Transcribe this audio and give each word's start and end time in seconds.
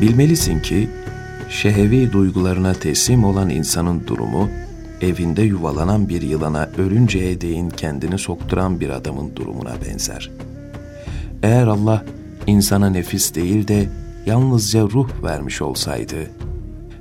Bilmelisin 0.00 0.60
ki 0.60 0.88
şehevi 1.48 2.12
duygularına 2.12 2.72
teslim 2.72 3.24
olan 3.24 3.50
insanın 3.50 4.06
durumu, 4.06 4.48
evinde 5.00 5.42
yuvalanan 5.42 6.08
bir 6.08 6.22
yılana 6.22 6.68
ölünceye 6.78 7.40
değin 7.40 7.70
kendini 7.70 8.18
sokturan 8.18 8.80
bir 8.80 8.90
adamın 8.90 9.36
durumuna 9.36 9.72
benzer. 9.86 10.30
Eğer 11.42 11.66
Allah 11.66 12.04
insana 12.46 12.90
nefis 12.90 13.34
değil 13.34 13.68
de 13.68 13.88
yalnızca 14.26 14.82
ruh 14.82 15.08
vermiş 15.22 15.62
olsaydı, 15.62 16.30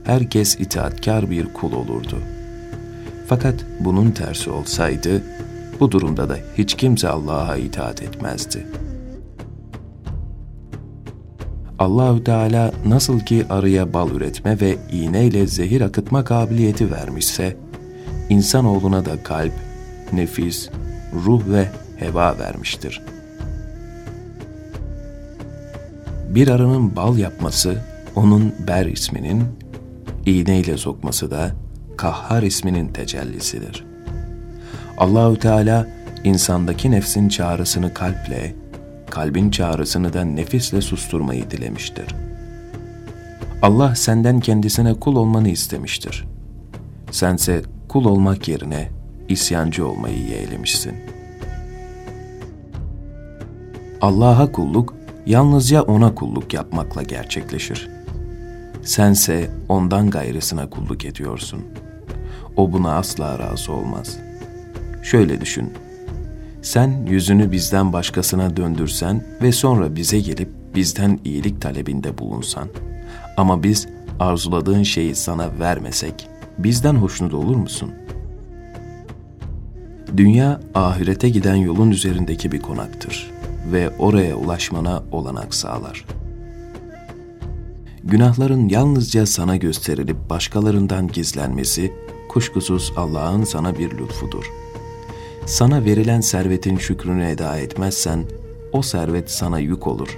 herkes 0.04 0.60
itaatkar 0.60 1.30
bir 1.30 1.54
kul 1.54 1.74
olurdu. 1.74 2.18
Fakat 3.28 3.56
bunun 3.80 4.12
tersi 4.12 4.50
olsaydı, 4.50 5.24
bu 5.80 5.92
durumda 5.92 6.30
da 6.30 6.38
hiç 6.58 6.74
kimse 6.74 7.10
Allah'a 7.10 7.58
itaat 7.58 8.02
etmezdi. 8.02 8.66
Allahü 11.80 12.24
Teala 12.24 12.72
nasıl 12.86 13.20
ki 13.20 13.46
arıya 13.50 13.94
bal 13.94 14.12
üretme 14.12 14.60
ve 14.62 14.78
iğneyle 14.92 15.48
zehir 15.48 15.82
akıtma 15.82 16.24
kabiliyeti 16.24 16.92
vermişse, 16.92 17.58
insanoğluna 18.30 19.06
da 19.06 19.24
kalp, 19.24 19.54
nefis, 20.14 20.70
ruh 21.26 21.42
ve 21.50 21.68
heva 22.00 22.40
vermiştir. 22.40 23.02
Bir 26.30 26.48
arının 26.48 26.96
bal 26.96 27.18
yapması, 27.18 27.82
onun 28.16 28.54
ber 28.68 28.86
isminin, 28.86 29.44
iğneyle 30.26 30.78
sokması 30.78 31.32
da 31.32 31.52
kahhar 31.98 32.44
isminin 32.44 32.88
tecellisidir. 32.88 33.86
Allahü 34.98 35.40
Teala 35.40 35.88
insandaki 36.24 36.92
nefsin 36.92 37.30
çağrısını 37.30 37.94
kalple, 37.94 38.56
kalbin 39.10 39.50
çağrısını 39.50 40.14
da 40.14 40.24
nefisle 40.24 40.82
susturmayı 40.82 41.52
dilemiştir. 41.52 42.06
Allah 43.62 43.96
senden 43.96 44.40
kendisine 44.40 44.94
kul 44.94 45.16
olmanı 45.16 45.50
istemiştir. 45.50 46.26
Sense 47.12 47.62
kul 47.90 48.06
olmak 48.06 48.48
yerine 48.48 48.90
isyancı 49.30 49.88
olmayı 49.88 50.18
yeğlemişsin. 50.18 50.94
Allah'a 54.02 54.52
kulluk 54.52 54.94
yalnızca 55.26 55.82
ona 55.82 56.16
kulluk 56.16 56.54
yapmakla 56.54 57.04
gerçekleşir. 57.04 57.90
Sense 58.84 59.50
ondan 59.70 60.10
gayrısına 60.10 60.70
kulluk 60.70 61.06
ediyorsun. 61.06 61.62
O 62.56 62.72
buna 62.72 62.96
asla 62.96 63.40
razı 63.40 63.72
olmaz. 63.72 64.18
Şöyle 65.04 65.42
düşün. 65.42 65.74
Sen 66.66 67.06
yüzünü 67.10 67.52
bizden 67.52 67.94
başkasına 67.94 68.58
döndürsen 68.58 69.24
ve 69.42 69.52
sonra 69.52 69.96
bize 69.96 70.20
gelip 70.20 70.50
bizden 70.76 71.20
iyilik 71.26 71.62
talebinde 71.62 72.18
bulunsan 72.18 72.68
ama 73.38 73.64
biz 73.64 73.88
arzuladığın 74.20 74.84
şeyi 74.84 75.16
sana 75.16 75.50
vermesek 75.60 76.28
bizden 76.58 76.96
hoşnut 76.96 77.34
olur 77.34 77.56
musun? 77.56 77.92
Dünya 80.18 80.62
ahirete 80.76 81.30
giden 81.30 81.56
yolun 81.56 81.92
üzerindeki 81.92 82.52
bir 82.52 82.62
konaktır 82.62 83.32
ve 83.72 83.90
oraya 84.00 84.36
ulaşmana 84.36 85.04
olanak 85.12 85.54
sağlar. 85.54 86.06
Günahların 88.04 88.70
yalnızca 88.70 89.26
sana 89.26 89.56
gösterilip 89.56 90.30
başkalarından 90.30 91.08
gizlenmesi 91.08 91.94
kuşkusuz 92.30 92.94
Allah'ın 92.98 93.44
sana 93.44 93.78
bir 93.78 93.98
lütfudur. 93.98 94.65
Sana 95.46 95.86
verilen 95.86 96.22
servetin 96.22 96.78
şükrünü 96.78 97.26
eda 97.26 97.58
etmezsen 97.58 98.24
o 98.72 98.82
servet 98.82 99.32
sana 99.32 99.60
yük 99.60 99.88
olur. 99.88 100.18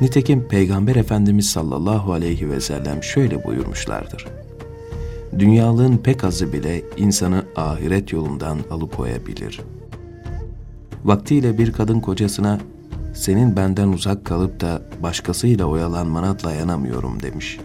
Nitekim 0.00 0.48
Peygamber 0.48 0.96
Efendimiz 0.96 1.50
sallallahu 1.50 2.12
aleyhi 2.12 2.50
ve 2.50 2.60
sellem 2.60 3.02
şöyle 3.02 3.44
buyurmuşlardır. 3.44 4.26
Dünyalığın 5.38 5.96
pek 5.96 6.24
azı 6.24 6.52
bile 6.52 6.82
insanı 6.96 7.44
ahiret 7.56 8.12
yolundan 8.12 8.58
alıkoyabilir. 8.70 9.60
Vaktiyle 11.04 11.58
bir 11.58 11.72
kadın 11.72 12.00
kocasına 12.00 12.58
senin 13.14 13.56
benden 13.56 13.88
uzak 13.88 14.24
kalıp 14.24 14.60
da 14.60 14.82
başkasıyla 15.02 15.64
oyalanmana 15.64 16.40
dayanamıyorum 16.40 17.22
demiş. 17.22 17.58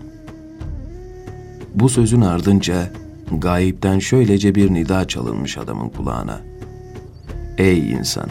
Bu 1.76 1.90
sözün 1.90 2.22
ardınca 2.22 2.90
gayipten 3.32 4.00
şöylece 4.00 4.56
bir 4.56 4.74
nida 4.74 5.08
çalınmış 5.08 5.58
adamın 5.58 5.90
kulağına. 5.90 6.53
Ey 7.58 7.91
insan! 7.91 8.30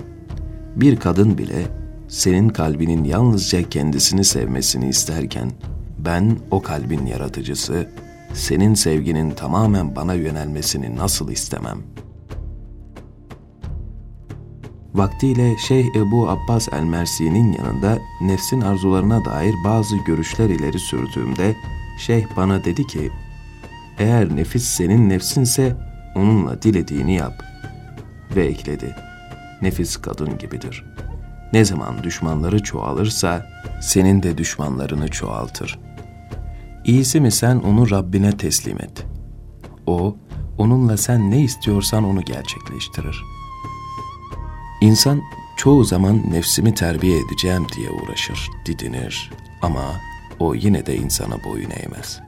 Bir 0.77 0.97
kadın 0.97 1.38
bile 1.38 1.66
senin 2.09 2.49
kalbinin 2.49 3.05
yalnızca 3.05 3.69
kendisini 3.69 4.25
sevmesini 4.25 4.88
isterken 4.88 5.50
ben 5.99 6.38
o 6.50 6.62
kalbin 6.62 7.06
yaratıcısı, 7.06 7.88
senin 8.34 8.75
sevginin 8.75 9.31
tamamen 9.31 9.97
bana 9.97 10.15
yönelmesini 10.15 10.97
nasıl 10.97 11.31
istemem? 11.31 11.78
Vaktiyle 14.94 15.59
Şeyh 15.59 15.87
Ebu 15.97 16.28
Abbas 16.28 16.69
el-Mersi'nin 16.72 17.53
yanında 17.53 17.99
nefsin 18.21 18.61
arzularına 18.61 19.25
dair 19.25 19.55
bazı 19.65 19.97
görüşler 19.97 20.50
ileri 20.50 20.78
sürdüğümde 20.78 21.56
Şeyh 21.99 22.25
bana 22.37 22.65
dedi 22.65 22.87
ki, 22.87 23.11
eğer 23.99 24.37
nefis 24.37 24.65
senin 24.65 25.09
nefsinse 25.09 25.77
onunla 26.16 26.62
dilediğini 26.62 27.15
yap. 27.15 27.43
Ve 28.37 28.47
ekledi, 28.47 28.94
nefis 29.62 29.97
kadın 29.97 30.39
gibidir. 30.39 30.84
Ne 31.53 31.65
zaman 31.65 32.03
düşmanları 32.03 32.62
çoğalırsa 32.62 33.47
senin 33.81 34.23
de 34.23 34.39
düşmanlarını 34.39 35.09
çoğaltır. 35.09 35.78
İyisi 36.84 37.21
mi 37.21 37.31
sen 37.31 37.56
onu 37.56 37.91
Rabbine 37.91 38.37
teslim 38.37 38.77
et. 38.77 39.06
O, 39.87 40.17
onunla 40.59 40.97
sen 40.97 41.31
ne 41.31 41.43
istiyorsan 41.43 42.05
onu 42.05 42.23
gerçekleştirir. 42.23 43.23
İnsan 44.81 45.21
çoğu 45.56 45.84
zaman 45.84 46.31
nefsimi 46.31 46.75
terbiye 46.75 47.19
edeceğim 47.19 47.67
diye 47.77 47.91
uğraşır, 47.91 48.50
didinir 48.67 49.31
ama 49.62 49.84
o 50.39 50.55
yine 50.55 50.87
de 50.87 50.97
insana 50.97 51.44
boyun 51.44 51.71
eğmez. 51.71 52.21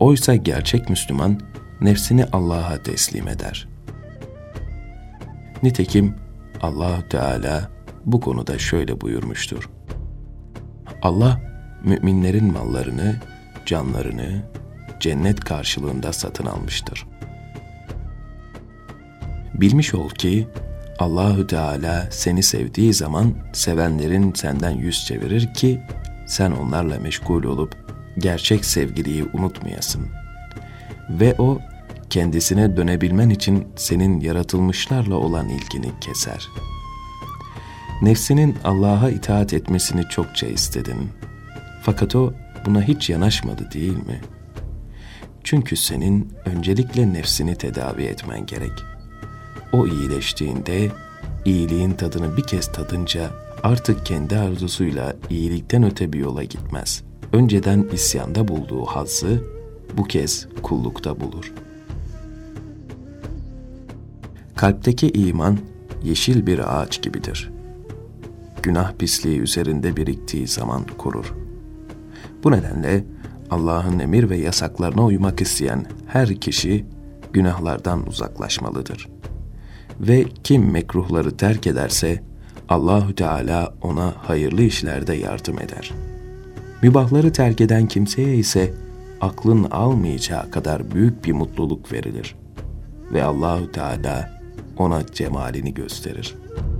Oysa 0.00 0.34
gerçek 0.34 0.90
Müslüman 0.90 1.40
nefsini 1.80 2.24
Allah'a 2.24 2.82
teslim 2.82 3.28
eder. 3.28 3.68
Nitekim 5.62 6.14
allah 6.62 7.08
Teala 7.08 7.70
bu 8.06 8.20
konuda 8.20 8.58
şöyle 8.58 9.00
buyurmuştur. 9.00 9.70
Allah 11.02 11.40
müminlerin 11.84 12.52
mallarını, 12.52 13.16
canlarını 13.66 14.42
cennet 15.00 15.40
karşılığında 15.40 16.12
satın 16.12 16.46
almıştır. 16.46 17.06
Bilmiş 19.54 19.94
ol 19.94 20.10
ki 20.10 20.48
Allahü 20.98 21.46
Teala 21.46 22.08
seni 22.10 22.42
sevdiği 22.42 22.94
zaman 22.94 23.34
sevenlerin 23.52 24.32
senden 24.32 24.70
yüz 24.70 25.06
çevirir 25.06 25.54
ki 25.54 25.80
sen 26.26 26.50
onlarla 26.50 26.98
meşgul 26.98 27.44
olup 27.44 27.76
gerçek 28.18 28.64
sevgiliyi 28.64 29.24
unutmayasın. 29.32 30.06
Ve 31.10 31.34
o 31.38 31.58
kendisine 32.12 32.76
dönebilmen 32.76 33.30
için 33.30 33.66
senin 33.76 34.20
yaratılmışlarla 34.20 35.14
olan 35.14 35.48
ilgini 35.48 35.92
keser. 36.00 36.48
Nefsinin 38.02 38.56
Allah'a 38.64 39.10
itaat 39.10 39.52
etmesini 39.52 40.02
çokça 40.08 40.46
istedin. 40.46 41.08
Fakat 41.82 42.16
o 42.16 42.32
buna 42.66 42.82
hiç 42.82 43.10
yanaşmadı 43.10 43.68
değil 43.74 43.96
mi? 43.96 44.20
Çünkü 45.44 45.76
senin 45.76 46.32
öncelikle 46.44 47.12
nefsini 47.12 47.54
tedavi 47.54 48.02
etmen 48.02 48.46
gerek. 48.46 48.84
O 49.72 49.86
iyileştiğinde, 49.86 50.90
iyiliğin 51.44 51.92
tadını 51.92 52.36
bir 52.36 52.42
kez 52.42 52.72
tadınca 52.72 53.30
artık 53.62 54.06
kendi 54.06 54.36
arzusuyla 54.36 55.16
iyilikten 55.30 55.82
öte 55.82 56.12
bir 56.12 56.18
yola 56.18 56.44
gitmez. 56.44 57.02
Önceden 57.32 57.88
isyanda 57.92 58.48
bulduğu 58.48 58.84
hazzı 58.84 59.44
bu 59.96 60.04
kez 60.04 60.48
kullukta 60.62 61.20
bulur. 61.20 61.52
Kalpteki 64.62 65.10
iman 65.10 65.58
yeşil 66.02 66.46
bir 66.46 66.80
ağaç 66.80 67.02
gibidir. 67.02 67.50
Günah 68.62 68.92
pisliği 68.92 69.40
üzerinde 69.40 69.96
biriktiği 69.96 70.48
zaman 70.48 70.84
kurur. 70.98 71.34
Bu 72.44 72.52
nedenle 72.52 73.04
Allah'ın 73.50 73.98
emir 73.98 74.30
ve 74.30 74.36
yasaklarına 74.36 75.04
uymak 75.04 75.40
isteyen 75.40 75.86
her 76.06 76.34
kişi 76.40 76.86
günahlardan 77.32 78.06
uzaklaşmalıdır. 78.06 79.08
Ve 80.00 80.24
kim 80.44 80.70
mekruhları 80.70 81.36
terk 81.36 81.66
ederse 81.66 82.22
Allahü 82.68 83.14
Teala 83.14 83.74
ona 83.82 84.14
hayırlı 84.16 84.62
işlerde 84.62 85.14
yardım 85.14 85.58
eder. 85.58 85.92
Mübahları 86.82 87.32
terk 87.32 87.60
eden 87.60 87.86
kimseye 87.86 88.36
ise 88.36 88.74
aklın 89.20 89.64
almayacağı 89.64 90.50
kadar 90.50 90.90
büyük 90.90 91.24
bir 91.24 91.32
mutluluk 91.32 91.92
verilir 91.92 92.36
ve 93.12 93.24
Allahü 93.24 93.72
Teala 93.72 94.41
ona 94.78 95.06
cemalini 95.06 95.74
gösterir.'' 95.74 96.71